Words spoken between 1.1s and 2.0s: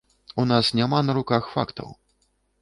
руках фактаў.